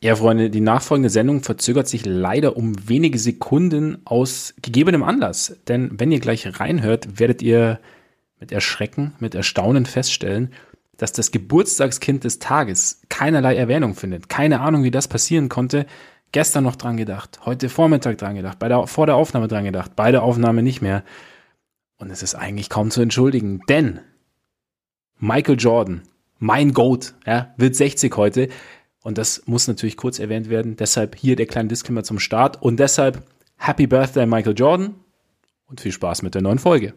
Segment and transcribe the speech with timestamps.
[0.00, 5.56] Ja, Freunde, die nachfolgende Sendung verzögert sich leider um wenige Sekunden aus gegebenem Anlass.
[5.68, 7.80] Denn wenn ihr gleich reinhört, werdet ihr
[8.38, 10.52] mit Erschrecken, mit Erstaunen feststellen,
[10.98, 14.28] dass das Geburtstagskind des Tages keinerlei Erwähnung findet.
[14.28, 15.86] Keine Ahnung, wie das passieren konnte.
[16.32, 19.96] Gestern noch dran gedacht, heute Vormittag dran gedacht, bei der, vor der Aufnahme dran gedacht,
[19.96, 21.04] bei der Aufnahme nicht mehr.
[21.96, 24.00] Und es ist eigentlich kaum zu entschuldigen, denn
[25.18, 26.02] Michael Jordan,
[26.38, 28.48] mein Goat, ja, wird 60 heute.
[29.06, 30.74] Und das muss natürlich kurz erwähnt werden.
[30.74, 32.60] Deshalb hier der kleine Disclaimer zum Start.
[32.60, 33.22] Und deshalb
[33.56, 34.96] Happy Birthday, Michael Jordan.
[35.68, 36.92] Und viel Spaß mit der neuen Folge.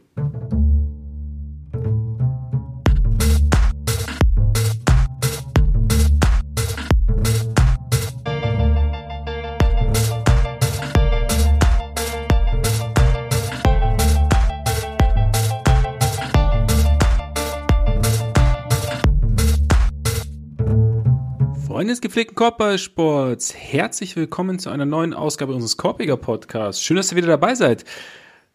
[22.09, 26.82] Gepflegten Korbballsports, herzlich willkommen zu einer neuen Ausgabe unseres Korbiger Podcasts.
[26.82, 27.85] Schön, dass ihr wieder dabei seid.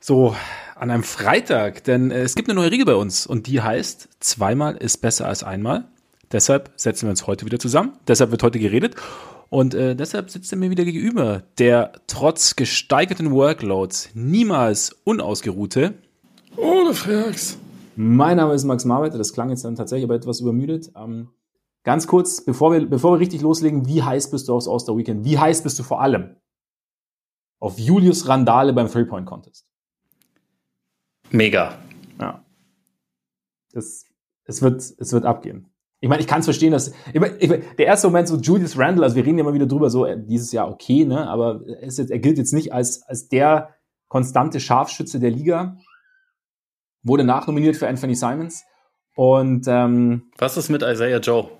[0.00, 0.34] So
[0.74, 4.08] an einem Freitag, denn äh, es gibt eine neue Regel bei uns und die heißt,
[4.19, 5.84] zweimal ist besser als einmal.
[6.33, 7.92] Deshalb setzen wir uns heute wieder zusammen.
[8.08, 8.96] Deshalb wird heute geredet
[9.50, 15.94] und äh, deshalb sitzt er mir wieder gegenüber, der trotz gesteigerten Workloads niemals unausgeruhte.
[16.56, 17.56] Ohne Frags.
[17.94, 20.91] Mein Name ist Max Marbeiter, das klang jetzt dann tatsächlich aber etwas übermüdet.
[20.96, 21.28] Ähm,
[21.84, 25.24] Ganz kurz, bevor wir, bevor wir richtig loslegen, wie heiß bist du aufs All-Star Weekend?
[25.24, 26.36] Wie heiß bist du vor allem
[27.60, 29.66] auf Julius Randale beim Three-Point-Contest?
[31.30, 31.78] Mega.
[32.18, 32.42] Ja.
[33.74, 34.06] Es,
[34.44, 35.70] es, wird, es wird abgehen.
[36.00, 38.36] Ich meine, ich kann es verstehen, dass ich mein, ich mein, der erste Moment so
[38.36, 41.28] Julius Randle, also wir reden ja immer wieder drüber, so äh, dieses Jahr okay, ne,
[41.28, 43.74] aber er, ist jetzt, er gilt jetzt nicht als, als der
[44.08, 45.77] konstante Scharfschütze der Liga.
[47.02, 48.64] Wurde nachnominiert für Anthony Simons.
[49.16, 51.50] Und ähm, was ist mit Isaiah Joe?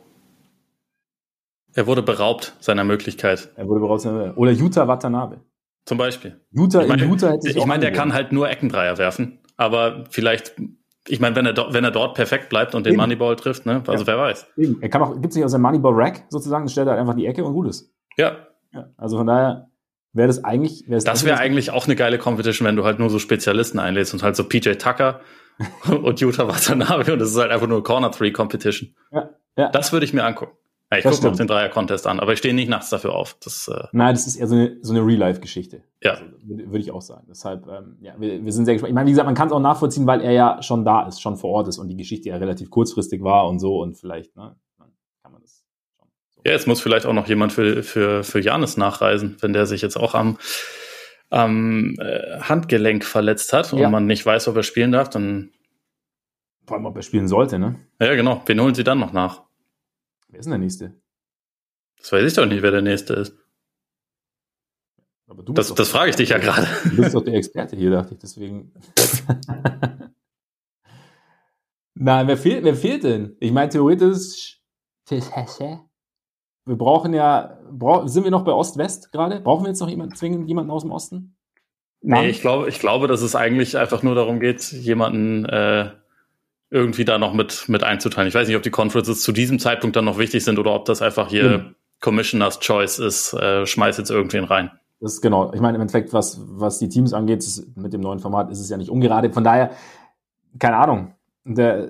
[1.75, 3.50] Er wurde beraubt seiner Möglichkeit.
[3.56, 5.41] Er wurde beraubt seiner Oder Utah Watanabe.
[5.84, 6.41] Zum Beispiel.
[6.50, 9.41] Utah, ich meine, Utah hätte ich meine, der kann halt nur Eckendreier werfen.
[9.56, 10.55] Aber vielleicht,
[11.08, 13.02] ich meine, wenn er, wenn er dort perfekt bleibt und den Eben.
[13.02, 13.83] Moneyball trifft, ne?
[13.86, 14.07] Also ja.
[14.07, 14.46] wer weiß.
[14.57, 14.79] Eben.
[14.80, 17.45] Er kann auch, gibt sich aus dem Moneyball-Rack sozusagen, stellt er halt einfach die Ecke
[17.45, 17.92] und gut ist.
[18.17, 18.36] Ja.
[18.73, 18.89] ja.
[18.96, 19.68] Also von daher
[20.12, 20.85] wäre das eigentlich.
[20.89, 24.23] Das wäre eigentlich auch eine geile Competition, wenn du halt nur so Spezialisten einlädst und
[24.23, 25.20] halt so PJ Tucker
[26.02, 28.95] und Utah Watanabe und das ist halt einfach nur Corner Three Competition.
[29.12, 29.30] Ja.
[29.56, 29.68] ja.
[29.68, 30.56] Das würde ich mir angucken.
[30.92, 33.36] Ja, ich gucke mir den Dreier-Contest an, aber ich stehe nicht nachts dafür auf.
[33.42, 35.83] Das, äh Nein, das ist eher so eine, so eine Real-Life-Geschichte.
[36.02, 36.12] Ja.
[36.12, 37.27] Also, würde ich auch sagen.
[37.28, 38.90] Deshalb, ähm, ja, wir, wir sind sehr gespannt.
[38.90, 41.20] Ich meine, wie gesagt, man kann es auch nachvollziehen, weil er ja schon da ist,
[41.20, 44.36] schon vor Ort ist und die Geschichte ja relativ kurzfristig war und so und vielleicht,
[44.36, 44.56] ne,
[45.23, 45.64] kann man das
[45.96, 46.06] schon.
[46.34, 46.42] So.
[46.44, 49.83] Ja, jetzt muss vielleicht auch noch jemand für, für, für Janis nachreisen, wenn der sich
[49.83, 50.39] jetzt auch am,
[51.30, 53.89] am äh, Handgelenk verletzt hat und ja.
[53.89, 55.50] man nicht weiß, ob er spielen darf, dann.
[56.67, 57.77] Vor allem, ob er spielen sollte, ne?
[58.00, 58.42] Ja, genau.
[58.46, 59.43] Wen holen sie dann noch nach?
[60.34, 61.00] Wer ist denn der Nächste?
[61.96, 63.39] Das weiß ich doch nicht, wer der Nächste ist.
[65.28, 66.67] Aber du das, das frage ich dich ja gerade.
[66.90, 68.74] Du bist doch der Experte hier, dachte ich, deswegen.
[71.94, 73.36] Nein, wer fehlt, wer fehlt denn?
[73.39, 74.61] Ich meine, theoretisch.
[75.08, 77.61] Wir brauchen ja.
[78.06, 79.40] sind wir noch bei Ost-West gerade?
[79.40, 81.36] Brauchen wir jetzt noch jemanden, zwingend jemanden aus dem Osten?
[82.00, 85.92] Nee, ich glaube, ich glaube, dass es eigentlich einfach nur darum geht, jemanden äh,
[86.70, 88.29] irgendwie da noch mit, mit einzuteilen.
[88.29, 90.85] Ich weiß nicht, ob die Conferences zu diesem Zeitpunkt dann noch wichtig sind oder ob
[90.86, 91.75] das einfach hier mhm.
[92.01, 94.70] Commissioners Choice ist, äh, schmeiß jetzt irgendwen rein.
[95.01, 95.53] Das ist genau.
[95.53, 98.61] Ich meine, im Endeffekt, was, was die Teams angeht, ist, mit dem neuen Format ist
[98.61, 99.33] es ja nicht ungerade.
[99.33, 99.70] Von daher,
[100.58, 101.14] keine Ahnung.
[101.45, 101.89] Der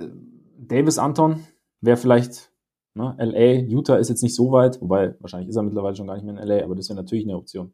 [0.58, 1.46] Davis Anton
[1.80, 2.50] wäre vielleicht,
[2.94, 6.14] ne, LA, Utah ist jetzt nicht so weit, wobei wahrscheinlich ist er mittlerweile schon gar
[6.14, 7.72] nicht mehr in LA, aber das wäre natürlich eine Option.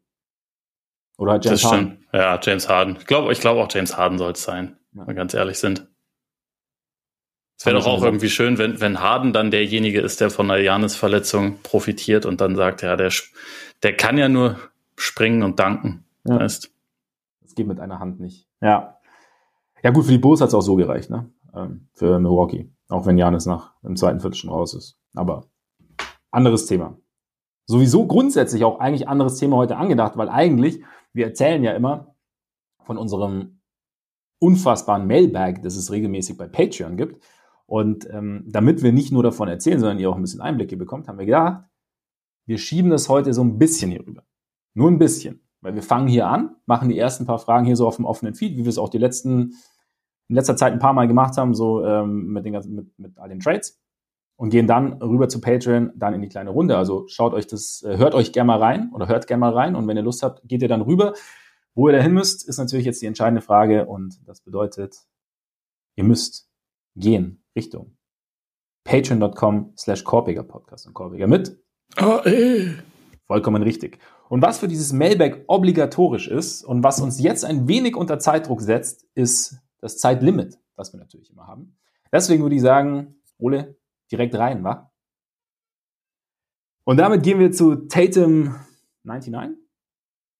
[1.17, 2.05] Oder halt James Harden.
[2.13, 2.95] Ja, James Harden.
[2.99, 5.01] Ich glaube ich glaub auch James Harden soll es sein, ja.
[5.01, 5.87] wenn wir ganz ehrlich sind.
[7.61, 10.63] Es wäre doch auch irgendwie schön, wenn, wenn Harden dann derjenige ist, der von der
[10.63, 13.11] Janis-Verletzung profitiert und dann sagt, ja, der,
[13.83, 14.57] der kann ja nur
[14.97, 16.03] springen und danken.
[16.23, 16.39] Ja.
[16.39, 16.73] Weißt.
[17.43, 18.47] Das geht mit einer Hand nicht.
[18.61, 18.97] Ja.
[19.83, 21.29] Ja, gut, für die Bulls hat es auch so gereicht, ne?
[21.53, 22.67] Ähm, für Milwaukee.
[22.89, 24.97] Auch wenn Janis nach dem zweiten Viertel schon raus ist.
[25.13, 25.45] Aber
[26.31, 26.97] anderes Thema.
[27.67, 32.15] Sowieso grundsätzlich auch eigentlich anderes Thema heute angedacht, weil eigentlich, wir erzählen ja immer
[32.83, 33.61] von unserem
[34.39, 37.23] unfassbaren Mailbag, das es regelmäßig bei Patreon gibt.
[37.71, 41.07] Und ähm, damit wir nicht nur davon erzählen, sondern ihr auch ein bisschen Einblicke bekommt,
[41.07, 41.63] haben wir gedacht,
[42.45, 44.23] wir schieben das heute so ein bisschen hier rüber.
[44.73, 45.47] Nur ein bisschen.
[45.61, 48.35] Weil wir fangen hier an, machen die ersten paar Fragen hier so auf dem offenen
[48.35, 49.53] Feed, wie wir es auch die letzten,
[50.27, 53.17] in letzter Zeit ein paar Mal gemacht haben, so ähm, mit, den ganzen, mit, mit
[53.17, 53.79] all den Trades.
[54.35, 56.75] Und gehen dann rüber zu Patreon, dann in die kleine Runde.
[56.75, 59.77] Also schaut euch das, äh, hört euch gerne mal rein oder hört gerne mal rein.
[59.77, 61.13] Und wenn ihr Lust habt, geht ihr dann rüber.
[61.73, 63.85] Wo ihr dahin müsst, ist natürlich jetzt die entscheidende Frage.
[63.85, 64.97] Und das bedeutet,
[65.95, 66.50] ihr müsst
[66.95, 67.43] gehen.
[67.55, 67.97] Richtung
[68.83, 71.57] patreon.com slash Korpiger Podcast und Korpiger mit
[71.95, 72.77] AE.
[73.27, 73.99] Vollkommen richtig.
[74.29, 78.61] Und was für dieses Mailback obligatorisch ist und was uns jetzt ein wenig unter Zeitdruck
[78.61, 81.77] setzt, ist das Zeitlimit, das wir natürlich immer haben.
[82.11, 83.77] Deswegen würde ich sagen, Ole,
[84.11, 84.91] direkt rein, wa?
[86.83, 88.55] Und damit gehen wir zu Tatum
[89.03, 89.57] 99.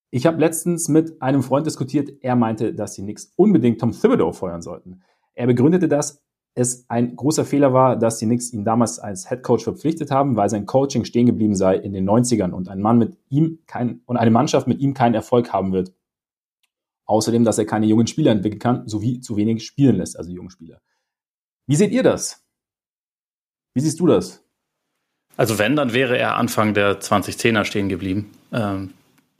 [0.09, 4.33] Ich habe letztens mit einem Freund diskutiert, er meinte, dass die Knicks unbedingt Tom Thibodeau
[4.33, 5.01] feuern sollten.
[5.33, 6.21] Er begründete das,
[6.53, 10.36] es ein großer Fehler war, dass die Knicks ihn damals als Head Coach verpflichtet haben,
[10.36, 14.01] weil sein Coaching stehen geblieben sei in den 90ern und ein Mann mit ihm kein,
[14.06, 15.94] und eine Mannschaft mit ihm keinen Erfolg haben wird.
[17.06, 20.51] Außerdem, dass er keine jungen Spieler entwickeln kann, sowie zu wenig spielen lässt, also junge
[20.51, 20.81] Spieler.
[21.68, 22.44] Wie seht ihr das?
[23.74, 24.44] Wie siehst du das?
[25.38, 28.94] Also wenn, dann wäre er Anfang der 2010er stehen geblieben, ähm,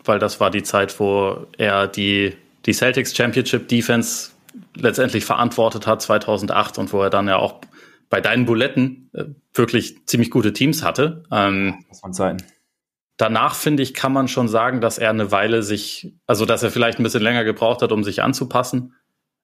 [0.04, 2.34] weil das war die Zeit, wo er die,
[2.66, 4.32] die Celtics Championship Defense
[4.76, 7.62] letztendlich verantwortet hat 2008 und wo er dann ja auch
[8.10, 11.24] bei deinen Buletten äh, wirklich ziemlich gute Teams hatte.
[11.32, 12.44] Ähm, das waren Zeiten.
[13.18, 16.72] Danach finde ich, kann man schon sagen, dass er eine Weile sich, also dass er
[16.72, 18.96] vielleicht ein bisschen länger gebraucht hat, um sich anzupassen.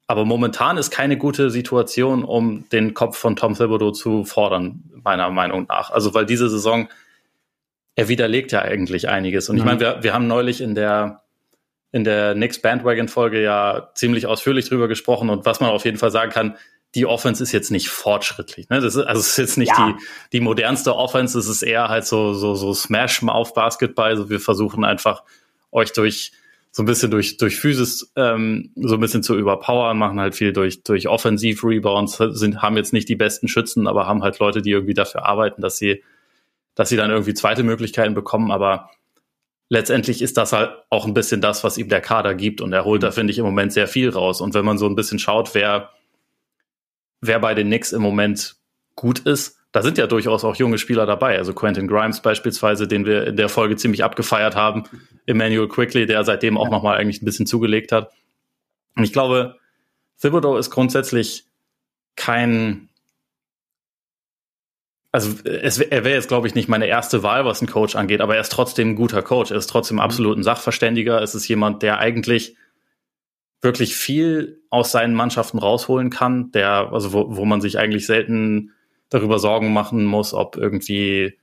[0.08, 5.30] Aber momentan ist keine gute Situation, um den Kopf von Tom Thibodeau zu fordern, meiner
[5.30, 5.92] Meinung nach.
[5.92, 6.88] Also weil diese Saison,
[7.96, 9.50] er widerlegt ja eigentlich einiges.
[9.50, 9.60] Und mhm.
[9.60, 11.22] ich meine, wir, wir haben neulich in der
[11.92, 15.98] in der Knicks Bandwagon Folge ja ziemlich ausführlich drüber gesprochen und was man auf jeden
[15.98, 16.58] Fall sagen kann,
[16.96, 18.70] die Offense ist jetzt nicht fortschrittlich.
[18.70, 18.80] Ne?
[18.80, 19.92] Das ist, also es ist jetzt nicht ja.
[19.92, 24.10] die, die modernste Offense, es ist eher halt so, so, so Smash auf Basketball.
[24.10, 25.24] Also wir versuchen einfach
[25.72, 26.32] euch durch
[26.72, 30.54] so ein bisschen durch, durch Physis ähm, so ein bisschen zu überpowern, machen halt viel
[30.54, 34.72] durch, durch Offensiv-Rebounds, sind, haben jetzt nicht die besten Schützen, aber haben halt Leute, die
[34.72, 36.04] irgendwie dafür arbeiten, dass sie,
[36.76, 38.52] dass sie dann irgendwie zweite Möglichkeiten bekommen.
[38.52, 38.92] Aber
[39.70, 42.86] letztendlich ist das halt auch ein bisschen das, was ihm der Kader gibt und er
[42.86, 44.42] holt da, finde ich, im Moment sehr viel raus.
[44.42, 45.92] Und wenn man so ein bisschen schaut, wer,
[47.22, 48.56] wer bei den Knicks im Moment
[48.96, 51.38] gut ist, da sind ja durchaus auch junge Spieler dabei.
[51.38, 54.84] Also Quentin Grimes beispielsweise, den wir in der Folge ziemlich abgefeiert haben.
[55.26, 56.72] Emmanuel Quickly, der seitdem auch ja.
[56.72, 58.12] nochmal eigentlich ein bisschen zugelegt hat.
[58.96, 59.58] Und ich glaube,
[60.20, 61.46] Thibodeau ist grundsätzlich
[62.16, 62.87] kein,
[65.12, 68.22] also es, er wäre jetzt, glaube ich, nicht meine erste Wahl, was ein Coach angeht,
[68.22, 69.52] aber er ist trotzdem ein guter Coach.
[69.52, 71.22] Er ist trotzdem absolut ein Sachverständiger.
[71.22, 72.56] Es ist jemand, der eigentlich
[73.62, 78.74] wirklich viel aus seinen Mannschaften rausholen kann, der, also wo, wo man sich eigentlich selten
[79.10, 81.38] darüber Sorgen machen muss, ob irgendwie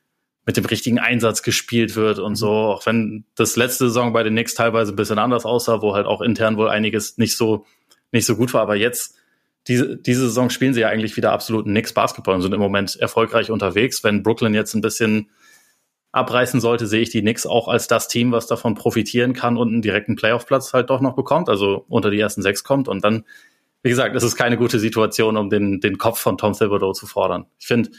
[0.47, 2.49] mit dem richtigen Einsatz gespielt wird und so.
[2.49, 2.53] Mhm.
[2.53, 6.07] Auch wenn das letzte Saison bei den Knicks teilweise ein bisschen anders aussah, wo halt
[6.07, 7.65] auch intern wohl einiges nicht so,
[8.13, 8.63] nicht so gut war.
[8.63, 9.17] Aber jetzt
[9.67, 12.97] diese, diese Saison spielen sie ja eigentlich wieder absoluten Knicks Basketball und sind im Moment
[12.97, 14.05] erfolgreich unterwegs.
[14.05, 15.31] Wenn Brooklyn jetzt ein bisschen
[16.13, 19.69] abreißen sollte, sehe ich die Knicks auch als das Team, was davon profitieren kann und
[19.69, 22.89] einen direkten Playoff-Platz halt doch noch bekommt, also unter die ersten sechs kommt.
[22.89, 23.25] Und dann,
[23.83, 27.07] wie gesagt, es ist keine gute Situation, um den, den Kopf von Tom Thibodeau zu
[27.07, 27.47] fordern.
[27.59, 27.91] Ich finde,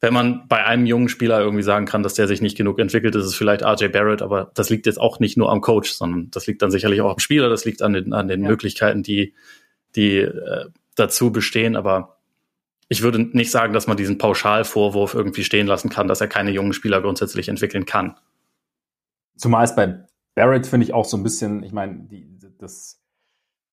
[0.00, 3.14] wenn man bei einem jungen Spieler irgendwie sagen kann, dass der sich nicht genug entwickelt,
[3.16, 6.30] ist es vielleicht RJ Barrett, aber das liegt jetzt auch nicht nur am Coach, sondern
[6.30, 8.48] das liegt dann sicherlich auch am Spieler, das liegt an den, an den ja.
[8.48, 9.34] Möglichkeiten, die,
[9.96, 10.66] die äh,
[10.96, 11.76] dazu bestehen.
[11.76, 12.18] Aber
[12.88, 16.50] ich würde nicht sagen, dass man diesen Pauschalvorwurf irgendwie stehen lassen kann, dass er keine
[16.50, 18.16] jungen Spieler grundsätzlich entwickeln kann.
[19.36, 20.04] Zumal es bei
[20.34, 23.00] Barrett finde ich auch so ein bisschen, ich meine, die, das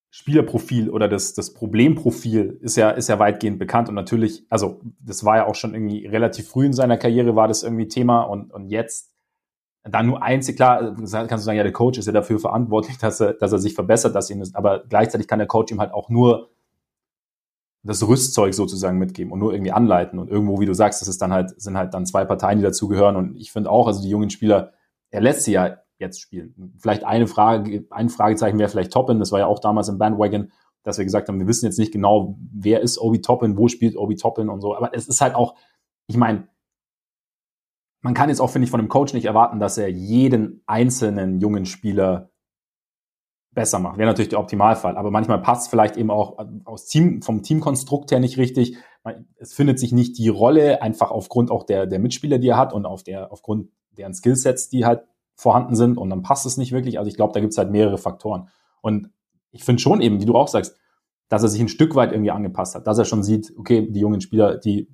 [0.10, 5.24] Spielerprofil oder das, das Problemprofil ist ja, ist ja weitgehend bekannt und natürlich, also das
[5.24, 8.52] war ja auch schon irgendwie relativ früh in seiner Karriere war das irgendwie Thema und,
[8.52, 9.14] und jetzt
[9.90, 13.20] dann nur einzig, klar, kannst du sagen, ja, der Coach ist ja dafür verantwortlich, dass
[13.20, 16.10] er, dass er sich verbessert, dass ihn, aber gleichzeitig kann der Coach ihm halt auch
[16.10, 16.50] nur
[17.84, 20.20] das Rüstzeug sozusagen mitgeben und nur irgendwie anleiten.
[20.20, 22.64] Und irgendwo, wie du sagst, das ist dann halt, sind halt dann zwei Parteien, die
[22.64, 23.16] dazugehören.
[23.16, 24.74] Und ich finde auch, also die jungen Spieler,
[25.10, 26.74] er lässt sie ja jetzt spielen.
[26.78, 30.52] Vielleicht eine Frage, ein Fragezeichen wäre vielleicht Toppin, das war ja auch damals im Bandwagon,
[30.84, 33.98] dass wir gesagt haben, wir wissen jetzt nicht genau, wer ist Obi Toppin, wo spielt
[33.98, 34.76] Obi Toppin und so.
[34.76, 35.56] Aber es ist halt auch,
[36.08, 36.48] ich meine,
[38.08, 41.42] man kann jetzt auch, finde ich, von einem Coach nicht erwarten, dass er jeden einzelnen
[41.42, 42.30] jungen Spieler
[43.52, 43.98] besser macht.
[43.98, 44.96] Wäre natürlich der Optimalfall.
[44.96, 48.78] Aber manchmal passt es vielleicht eben auch aus Team, vom Teamkonstrukt her nicht richtig.
[49.36, 52.72] Es findet sich nicht die Rolle, einfach aufgrund auch der, der Mitspieler, die er hat
[52.72, 55.04] und auf der, aufgrund deren Skillsets, die halt
[55.36, 55.98] vorhanden sind.
[55.98, 57.00] Und dann passt es nicht wirklich.
[57.00, 58.48] Also ich glaube, da gibt es halt mehrere Faktoren.
[58.80, 59.10] Und
[59.52, 60.78] ich finde schon eben, wie du auch sagst,
[61.28, 64.00] dass er sich ein Stück weit irgendwie angepasst hat, dass er schon sieht, okay, die
[64.00, 64.88] jungen Spieler, die,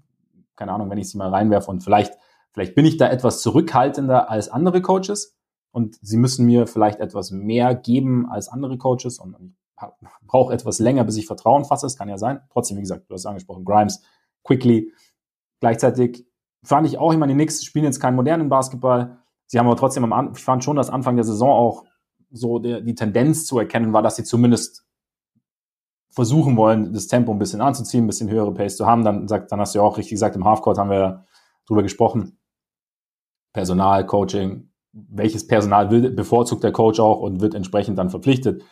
[0.56, 2.18] keine Ahnung, wenn ich sie mal reinwerfe und vielleicht,
[2.54, 5.38] vielleicht bin ich da etwas zurückhaltender als andere Coaches,
[5.74, 10.80] und sie müssen mir vielleicht etwas mehr geben als andere Coaches und ich brauche etwas
[10.80, 11.88] länger, bis ich Vertrauen fasse.
[11.88, 12.42] Das kann ja sein.
[12.52, 14.04] Trotzdem, wie gesagt, du hast angesprochen, Grimes,
[14.44, 14.94] Quickly.
[15.60, 16.28] Gleichzeitig
[16.64, 19.18] fand ich auch immer, die Knicks spielen jetzt keinen modernen Basketball.
[19.48, 21.86] Sie haben aber trotzdem am Anfang, ich fand schon, dass Anfang der Saison auch
[22.30, 24.86] so die Tendenz zu erkennen war, dass sie zumindest
[26.12, 29.04] versuchen wollen, das Tempo ein bisschen anzuziehen, ein bisschen höhere Pace zu haben.
[29.04, 31.26] Dann sagt, dann hast du ja auch richtig gesagt, im Halfcourt haben wir
[31.66, 32.38] drüber gesprochen.
[33.54, 38.64] Personal, Coaching, welches Personal will, bevorzugt der Coach auch und wird entsprechend dann verpflichtet.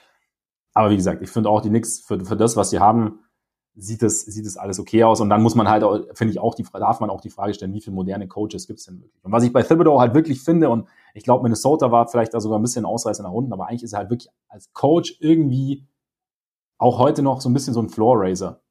[0.73, 3.19] Aber wie gesagt, ich finde auch die Knicks für, für das, was sie haben,
[3.75, 5.21] sieht es, sieht es alles okay aus.
[5.21, 5.83] Und dann muss man halt,
[6.13, 8.79] finde ich auch, die, darf man auch die Frage stellen, wie viele moderne Coaches gibt
[8.79, 9.23] es denn wirklich?
[9.23, 12.39] Und was ich bei Thibodeau halt wirklich finde, und ich glaube, Minnesota war vielleicht da
[12.39, 15.87] sogar ein bisschen Ausreißer nach unten, aber eigentlich ist er halt wirklich als Coach irgendwie
[16.77, 18.61] auch heute noch so ein bisschen so ein Floor-Raiser.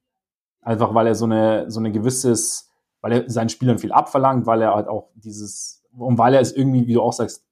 [0.61, 2.69] Einfach weil er so eine, so eine gewisses,
[3.01, 6.51] weil er seinen Spielern viel abverlangt, weil er halt auch dieses, und weil er es
[6.51, 7.45] irgendwie, wie du auch sagst,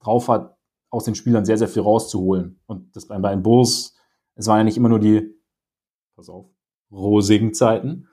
[0.00, 0.56] drauf hat,
[0.90, 2.60] aus den Spielern sehr, sehr viel rauszuholen.
[2.66, 3.96] Und das bei, den Bulls,
[4.34, 5.34] es waren ja nicht immer nur die,
[6.16, 6.46] pass auf,
[6.90, 8.08] rosigen Zeiten.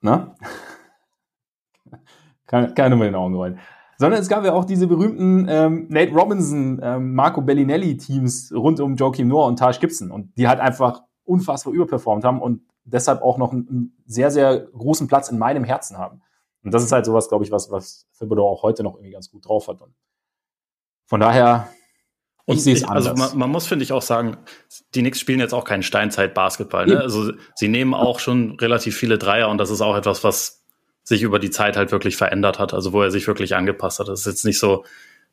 [0.00, 0.34] Na?
[2.46, 3.58] Keine mit den Augen rollen.
[3.96, 8.96] Sondern es gab ja auch diese berühmten ähm, Nate Robinson, ähm, Marco Bellinelli-Teams rund um
[8.96, 13.38] Joachim Noah und Taj Gibson und die halt einfach unfassbar überperformt haben und deshalb auch
[13.38, 16.22] noch einen sehr, sehr großen Platz in meinem Herzen haben.
[16.64, 19.30] Und das ist halt sowas, glaube ich, was, was Thibodeau auch heute noch irgendwie ganz
[19.30, 19.82] gut drauf hat.
[19.82, 19.94] Und
[21.06, 21.68] von daher,
[22.46, 23.08] und ich sehe es anders.
[23.08, 24.38] Also man, man muss, finde ich, auch sagen,
[24.94, 26.86] die Knicks spielen jetzt auch keinen Steinzeit-Basketball.
[26.86, 27.00] Ne?
[27.00, 30.64] Also sie nehmen auch schon relativ viele Dreier und das ist auch etwas, was
[31.04, 34.08] sich über die Zeit halt wirklich verändert hat, also wo er sich wirklich angepasst hat.
[34.08, 34.84] Das ist jetzt nicht so,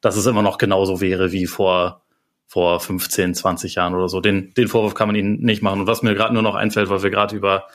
[0.02, 2.04] dass es immer noch genauso wäre wie vor,
[2.46, 4.20] vor 15, 20 Jahren oder so.
[4.20, 5.82] Den, den Vorwurf kann man ihnen nicht machen.
[5.82, 7.68] Und was mir gerade nur noch einfällt, weil wir gerade über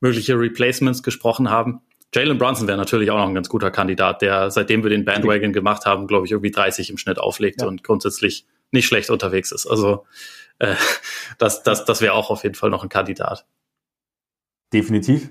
[0.00, 1.80] mögliche Replacements gesprochen haben.
[2.14, 5.52] Jalen Brunson wäre natürlich auch noch ein ganz guter Kandidat, der, seitdem wir den Bandwagon
[5.52, 7.68] gemacht haben, glaube ich, irgendwie 30 im Schnitt auflegt ja.
[7.68, 9.66] und grundsätzlich nicht schlecht unterwegs ist.
[9.66, 10.06] Also
[10.58, 10.74] äh,
[11.38, 13.46] das, das, das wäre auch auf jeden Fall noch ein Kandidat.
[14.72, 15.30] Definitiv.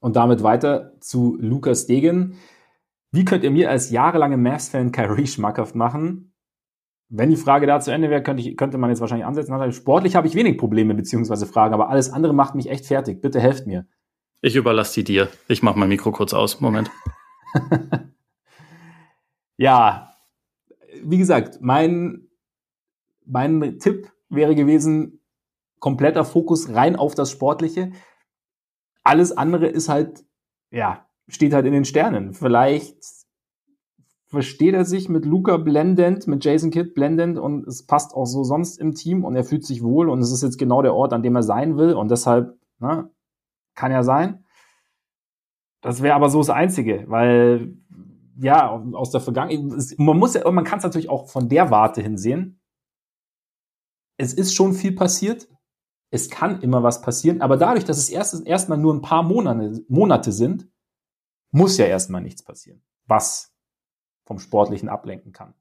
[0.00, 2.38] Und damit weiter zu Lukas Degen.
[3.10, 6.34] Wie könnt ihr mir als jahrelange Mavs-Fan Kyrie schmackhaft machen?
[7.08, 9.72] Wenn die Frage da zu Ende wäre, könnte, ich, könnte man jetzt wahrscheinlich ansetzen.
[9.72, 13.22] Sportlich habe ich wenig Probleme beziehungsweise Fragen, aber alles andere macht mich echt fertig.
[13.22, 13.86] Bitte helft mir.
[14.44, 15.30] Ich überlasse die dir.
[15.48, 16.60] Ich mache mein Mikro kurz aus.
[16.60, 16.90] Moment.
[19.56, 20.10] ja,
[21.02, 22.28] wie gesagt, mein,
[23.24, 25.24] mein Tipp wäre gewesen,
[25.78, 27.92] kompletter Fokus rein auf das Sportliche.
[29.02, 30.26] Alles andere ist halt,
[30.70, 32.34] ja, steht halt in den Sternen.
[32.34, 32.98] Vielleicht
[34.26, 38.44] versteht er sich mit Luca blendend, mit Jason Kidd blendend und es passt auch so
[38.44, 41.14] sonst im Team und er fühlt sich wohl und es ist jetzt genau der Ort,
[41.14, 43.08] an dem er sein will und deshalb, ne,
[43.74, 44.44] kann ja sein.
[45.80, 47.76] Das wäre aber so das Einzige, weil,
[48.40, 52.00] ja, aus der Vergangenheit, man muss ja, man kann es natürlich auch von der Warte
[52.00, 52.60] hin sehen.
[54.16, 55.48] Es ist schon viel passiert,
[56.10, 59.84] es kann immer was passieren, aber dadurch, dass es erst erstmal nur ein paar Monate,
[59.88, 60.70] Monate sind,
[61.50, 63.54] muss ja erstmal nichts passieren, was
[64.24, 65.54] vom Sportlichen ablenken kann.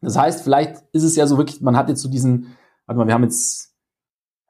[0.00, 3.06] Das heißt, vielleicht ist es ja so wirklich, man hat jetzt so diesen, warte mal,
[3.06, 3.76] wir haben jetzt,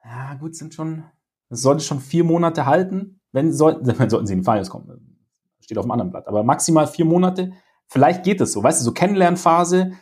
[0.03, 1.03] ja gut, sind schon,
[1.49, 5.17] es sollte schon vier Monate halten, wenn sollten, wenn sollten sie in die Finals kommen,
[5.59, 7.53] steht auf dem anderen Blatt, aber maximal vier Monate,
[7.87, 9.93] vielleicht geht es so, weißt du, so Kennenlernphase,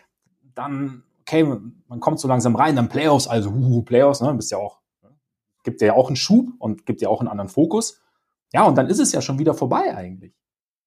[0.56, 4.58] dann, okay, man kommt so langsam rein, dann Playoffs, also uh, Playoffs, ne, bist ja
[4.58, 4.82] auch
[5.64, 8.02] gibt ja auch einen Schub und gibt dir auch einen anderen Fokus.
[8.54, 10.36] Ja, und dann ist es ja schon wieder vorbei eigentlich.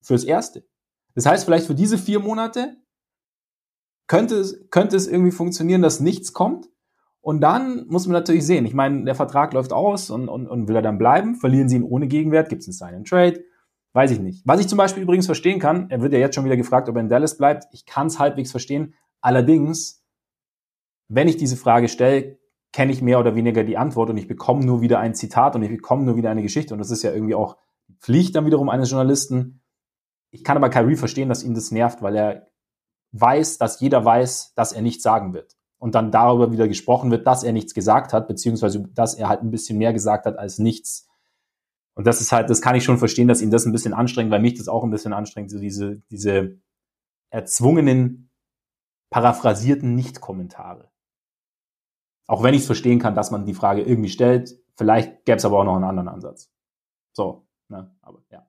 [0.00, 0.66] Fürs Erste.
[1.14, 2.76] Das heißt, vielleicht für diese vier Monate
[4.06, 6.68] könnte es, könnte es irgendwie funktionieren, dass nichts kommt.
[7.24, 8.66] Und dann muss man natürlich sehen.
[8.66, 11.36] Ich meine, der Vertrag läuft aus und, und, und will er dann bleiben?
[11.36, 12.50] Verlieren sie ihn ohne Gegenwert?
[12.50, 13.42] Gibt es einen Sign and Trade?
[13.94, 14.42] Weiß ich nicht.
[14.44, 16.96] Was ich zum Beispiel übrigens verstehen kann, er wird ja jetzt schon wieder gefragt, ob
[16.96, 17.64] er in Dallas bleibt.
[17.72, 18.92] Ich kann es halbwegs verstehen.
[19.22, 20.04] Allerdings,
[21.08, 22.36] wenn ich diese Frage stelle,
[22.74, 25.62] kenne ich mehr oder weniger die Antwort und ich bekomme nur wieder ein Zitat und
[25.62, 26.74] ich bekomme nur wieder eine Geschichte.
[26.74, 27.56] Und das ist ja irgendwie auch
[28.00, 29.62] Pflicht dann wiederum eines Journalisten.
[30.30, 32.48] Ich kann aber Kyrie verstehen, dass ihn das nervt, weil er
[33.12, 35.56] weiß, dass jeder weiß, dass er nichts sagen wird.
[35.84, 39.42] Und dann darüber wieder gesprochen wird, dass er nichts gesagt hat, beziehungsweise dass er halt
[39.42, 41.10] ein bisschen mehr gesagt hat als nichts.
[41.92, 44.30] Und das ist halt, das kann ich schon verstehen, dass ihn das ein bisschen anstrengt,
[44.30, 46.58] weil mich das auch ein bisschen anstrengt, so diese, diese
[47.28, 48.30] erzwungenen,
[49.10, 50.90] paraphrasierten Nicht-Kommentare.
[52.28, 55.44] Auch wenn ich es verstehen kann, dass man die Frage irgendwie stellt, vielleicht gäbe es
[55.44, 56.50] aber auch noch einen anderen Ansatz.
[57.12, 58.48] So, ne, aber ja.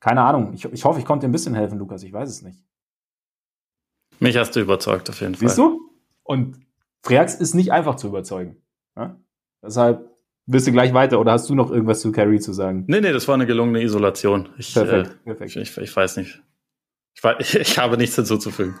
[0.00, 0.54] Keine Ahnung.
[0.54, 2.02] Ich, ich hoffe, ich konnte dir ein bisschen helfen, Lukas.
[2.04, 2.64] Ich weiß es nicht.
[4.18, 5.46] Mich hast du überzeugt, auf jeden Fall.
[5.46, 5.89] Siehst du?
[6.30, 6.60] Und
[7.02, 8.62] Freax ist nicht einfach zu überzeugen.
[8.94, 9.16] Ne?
[9.64, 10.08] Deshalb
[10.46, 12.84] wirst du gleich weiter oder hast du noch irgendwas zu Carrie zu sagen?
[12.86, 14.48] Nee, nee, das war eine gelungene Isolation.
[14.56, 15.56] Ich, perfekt, äh, perfekt.
[15.56, 16.40] Ich, ich, weiß nicht.
[17.40, 18.76] Ich, ich habe nichts hinzuzufügen.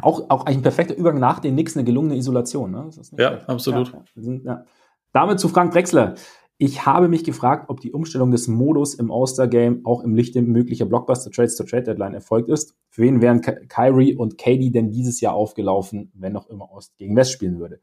[0.00, 2.70] Auch, auch eigentlich ein perfekter Übergang nach den Knicks, eine gelungene Isolation.
[2.70, 2.88] Ne?
[3.18, 3.48] ja, perfekt.
[3.50, 3.92] absolut.
[3.92, 4.64] Ja, sind, ja.
[5.12, 6.14] Damit zu Frank Drexler.
[6.58, 10.86] Ich habe mich gefragt, ob die Umstellung des Modus im All-Star-Game auch im Lichte möglicher
[10.86, 12.74] Blockbuster-Trades zur Trade-Deadline erfolgt ist.
[12.88, 17.14] Für wen wären Kyrie und KD denn dieses Jahr aufgelaufen, wenn noch immer Ost gegen
[17.14, 17.80] West spielen würde?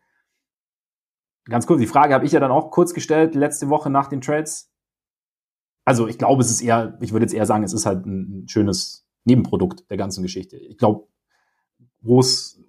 [1.46, 4.22] Ganz kurz, die Frage habe ich ja dann auch kurz gestellt, letzte Woche nach den
[4.22, 4.72] Trades.
[5.86, 8.48] Also ich glaube, es ist eher, ich würde jetzt eher sagen, es ist halt ein
[8.48, 10.58] schönes Nebenprodukt der ganzen Geschichte.
[10.58, 11.08] Ich glaube,
[12.04, 12.60] groß,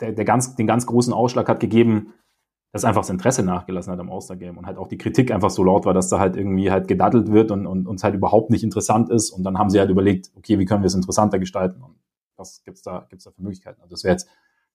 [0.00, 2.12] der, der ganz, den ganz großen Ausschlag hat gegeben,
[2.72, 5.62] dass einfach das Interesse nachgelassen hat am All-Star-Game und halt auch die Kritik einfach so
[5.62, 8.64] laut war, dass da halt irgendwie halt gedaddelt wird und, und uns halt überhaupt nicht
[8.64, 9.30] interessant ist.
[9.30, 11.96] Und dann haben sie halt überlegt, okay, wie können wir es interessanter gestalten und
[12.36, 13.82] was gibt's da, gibt's da für Möglichkeiten?
[13.82, 14.28] Also das wäre jetzt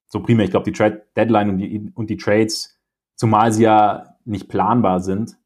[0.06, 2.80] so primär, ich glaube, die Trade-Deadline und die, und die Trades,
[3.16, 5.38] zumal sie ja nicht planbar sind,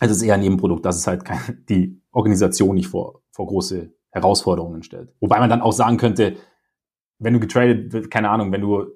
[0.00, 3.92] es ist eher ein Nebenprodukt, dass es halt keine, die Organisation nicht vor, vor große
[4.10, 5.14] Herausforderungen stellt.
[5.20, 6.36] Wobei man dann auch sagen könnte,
[7.20, 8.86] wenn du getradet keine Ahnung, wenn du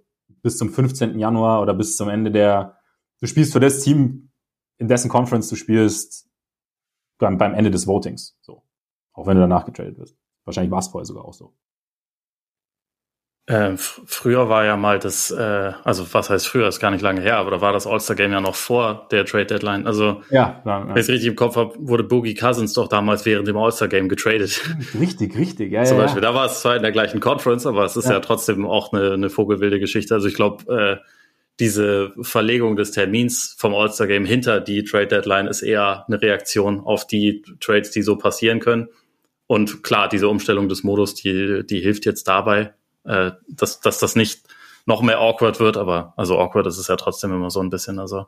[0.43, 1.19] bis zum 15.
[1.19, 2.79] Januar oder bis zum Ende der,
[3.21, 4.31] du spielst für das Team,
[4.79, 6.29] in dessen Conference du spielst,
[7.19, 8.39] beim, beim Ende des Votings.
[8.41, 8.63] So.
[9.13, 10.17] Auch wenn du danach getradet wirst.
[10.45, 11.55] Wahrscheinlich war es vorher sogar auch so.
[13.49, 17.23] Äh, früher war ja mal das, äh, also was heißt früher, ist gar nicht lange
[17.23, 19.87] her, aber da war das All-Star-Game ja noch vor der Trade-Deadline.
[19.87, 20.89] Also, ja, ja, ja.
[20.89, 24.11] wenn ich es richtig im Kopf habe, wurde Boogie Cousins doch damals während dem All-Star-Game
[24.11, 24.61] getradet.
[25.01, 26.03] Richtig, richtig, ja, Zum ja.
[26.05, 28.67] Beispiel, da war es zwar in der gleichen Conference, aber es ist ja, ja trotzdem
[28.67, 30.15] auch eine, eine vogelwilde Geschichte.
[30.15, 31.05] Also ich glaube, äh,
[31.59, 37.43] diese Verlegung des Termins vom All-Star-Game hinter die Trade-Deadline ist eher eine Reaktion auf die
[37.61, 38.89] Trades, die so passieren können.
[39.47, 42.75] Und klar, diese Umstellung des Modus, die, die hilft jetzt dabei
[43.09, 44.43] äh, dass, dass das nicht
[44.87, 47.99] noch mehr awkward wird, aber also awkward ist es ja trotzdem immer so ein bisschen.
[47.99, 48.27] Also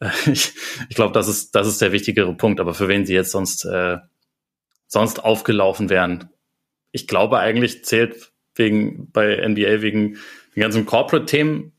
[0.00, 0.52] äh, ich,
[0.88, 3.64] ich glaube, das ist, das ist der wichtigere Punkt, aber für wen sie jetzt sonst,
[3.64, 3.98] äh,
[4.86, 6.30] sonst aufgelaufen wären,
[6.92, 10.18] ich glaube eigentlich zählt wegen bei NBA wegen
[10.54, 11.72] den ganzen Corporate-Themen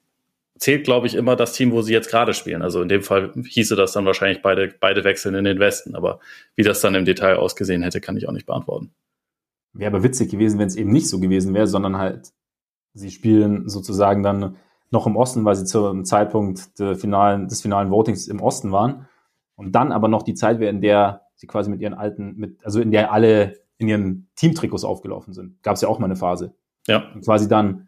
[0.57, 2.61] zählt, glaube ich, immer das Team, wo sie jetzt gerade spielen.
[2.61, 5.95] Also in dem Fall hieße das dann wahrscheinlich beide, beide wechseln in den Westen.
[5.95, 6.19] Aber
[6.55, 8.91] wie das dann im Detail ausgesehen hätte, kann ich auch nicht beantworten.
[9.73, 12.33] Wäre aber witzig gewesen, wenn es eben nicht so gewesen wäre, sondern halt,
[12.93, 14.57] sie spielen sozusagen dann
[14.91, 19.07] noch im Osten, weil sie zum Zeitpunkt finalen, des finalen Votings im Osten waren.
[19.55, 22.65] Und dann aber noch die Zeit wäre, in der sie quasi mit ihren alten, mit,
[22.65, 25.61] also in der alle in ihren Teamtrikots aufgelaufen sind.
[25.63, 26.53] Gab es ja auch mal eine Phase.
[26.87, 27.11] Ja.
[27.13, 27.87] Und quasi dann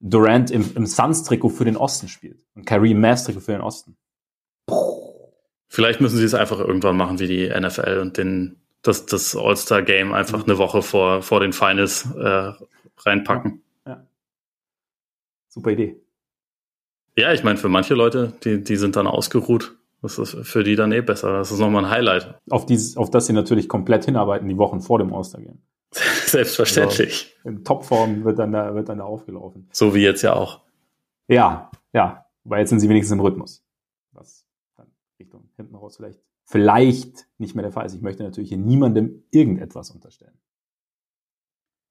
[0.00, 3.96] Durant im, im Suns-Trikot für den Osten spielt und Kyrie im Mavs-Trikot für den Osten.
[5.68, 10.12] Vielleicht müssen sie es einfach irgendwann machen wie die NFL und den das, das All-Star-Game
[10.12, 10.50] einfach mhm.
[10.50, 12.52] eine Woche vor, vor den Finals äh,
[12.98, 13.62] reinpacken.
[13.86, 13.92] Ja.
[13.92, 14.06] ja.
[15.48, 16.00] Super Idee.
[17.16, 19.76] Ja, ich meine, für manche Leute, die, die sind dann ausgeruht.
[20.02, 21.32] Das ist für die dann eh besser.
[21.32, 22.38] Das ist nochmal ein Highlight.
[22.50, 25.62] Auf, dieses, auf das sie natürlich komplett hinarbeiten, die Wochen vor dem All-Star-Game.
[26.26, 27.34] Selbstverständlich.
[27.38, 29.68] Also in Topform wird dann, da, wird dann da aufgelaufen.
[29.72, 30.60] So wie jetzt ja auch.
[31.28, 32.26] Ja, ja.
[32.42, 33.64] Weil jetzt sind sie wenigstens im Rhythmus.
[34.12, 34.44] Was
[34.76, 37.94] dann Richtung hinten raus vielleicht vielleicht nicht mehr der Fall ist.
[37.94, 40.38] Ich möchte natürlich hier niemandem irgendetwas unterstellen.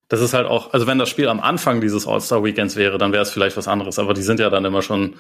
[0.10, 3.24] Das ist halt auch, also wenn das Spiel am Anfang dieses All-Star-Weekends wäre, dann wäre
[3.24, 3.98] es vielleicht was anderes.
[3.98, 5.16] Aber die sind ja dann immer schon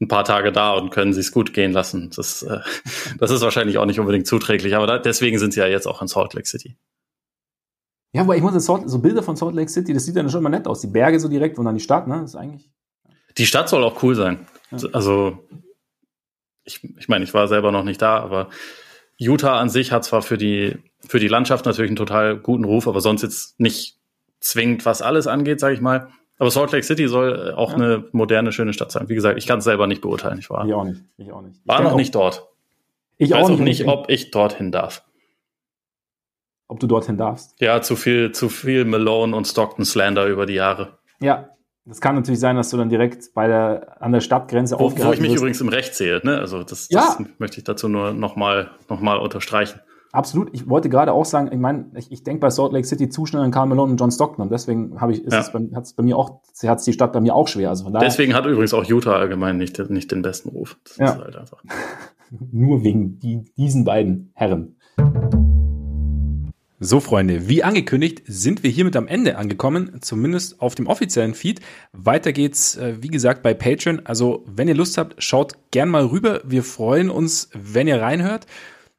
[0.00, 2.10] ein paar Tage da und können sich's gut gehen lassen.
[2.16, 2.60] Das, äh,
[3.18, 4.74] das ist wahrscheinlich auch nicht unbedingt zuträglich.
[4.74, 6.78] Aber da, deswegen sind sie ja jetzt auch in Salt Lake City.
[8.12, 10.40] Ja, aber ich muss Salt, so Bilder von Salt Lake City, das sieht dann schon
[10.40, 10.80] immer nett aus.
[10.80, 12.20] Die Berge so direkt und dann die Stadt, ne?
[12.22, 12.70] Das ist eigentlich.
[13.36, 14.46] Die Stadt soll auch cool sein.
[14.70, 14.78] Ja.
[14.92, 15.44] Also
[16.68, 18.48] ich, ich meine, ich war selber noch nicht da, aber
[19.16, 22.86] Utah an sich hat zwar für die, für die Landschaft natürlich einen total guten Ruf,
[22.86, 23.98] aber sonst jetzt nicht
[24.40, 26.08] zwingend, was alles angeht, sage ich mal.
[26.38, 27.76] Aber Salt Lake City soll auch ja.
[27.76, 29.08] eine moderne, schöne Stadt sein.
[29.08, 30.38] Wie gesagt, ich kann es selber nicht beurteilen.
[30.38, 31.02] Ich war, ich auch nicht.
[31.16, 31.60] Ich auch nicht.
[31.64, 32.46] war noch auch, nicht dort.
[33.16, 35.02] Ich, ich weiß auch nicht, ob ich dorthin darf.
[36.68, 37.60] Ob du dorthin darfst?
[37.60, 40.98] Ja, zu viel, zu viel Malone und Stockton Slander über die Jahre.
[41.18, 41.48] Ja,
[41.88, 45.12] das kann natürlich sein, dass du dann direkt bei der, an der Stadtgrenze Wo, wo
[45.12, 45.38] ich mich wirst.
[45.38, 46.38] übrigens im Recht sehe, ne?
[46.38, 47.00] Also das, ja.
[47.00, 49.80] das möchte ich dazu nur nochmal noch mal unterstreichen.
[50.12, 50.50] Absolut.
[50.52, 53.26] Ich wollte gerade auch sagen, ich meine, ich, ich denke bei Salt Lake City zu
[53.26, 55.40] schnell an Carl Malone und John Stockton und deswegen habe ich, ist ja.
[55.40, 57.70] es bei, hat's bei mir auch, hat die Stadt bei mir auch schwer.
[57.70, 60.78] Also von daher, deswegen hat übrigens auch Utah allgemein nicht, nicht den besten Ruf.
[60.84, 61.06] Das ja.
[61.06, 61.62] ist halt einfach.
[62.30, 64.76] Nur wegen die, diesen beiden Herren.
[66.80, 71.60] So, Freunde, wie angekündigt, sind wir hiermit am Ende angekommen, zumindest auf dem offiziellen Feed.
[71.92, 74.02] Weiter geht's, äh, wie gesagt, bei Patreon.
[74.04, 76.40] Also, wenn ihr Lust habt, schaut gern mal rüber.
[76.44, 78.46] Wir freuen uns, wenn ihr reinhört.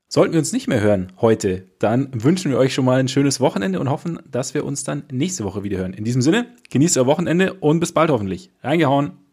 [0.09, 3.39] Sollten wir uns nicht mehr hören heute, dann wünschen wir euch schon mal ein schönes
[3.39, 5.93] Wochenende und hoffen, dass wir uns dann nächste Woche wieder hören.
[5.93, 8.49] In diesem Sinne, genießt euer Wochenende und bis bald hoffentlich.
[8.61, 9.28] Reingehauen.